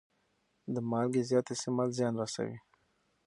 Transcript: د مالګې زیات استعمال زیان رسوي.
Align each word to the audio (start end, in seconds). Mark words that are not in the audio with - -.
د 0.73 0.75
مالګې 0.89 1.21
زیات 1.29 1.47
استعمال 1.53 1.89
زیان 1.97 2.13
رسوي. 2.21 2.57